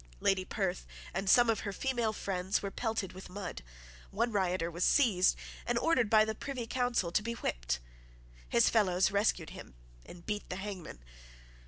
[0.19, 3.61] Lady Perth and some of her female friends were pelted with mud.
[4.09, 7.77] One rioter was seized, and ordered by the Privy Council to be whipped.
[8.49, 11.03] His fellows rescued him and beat the hangman.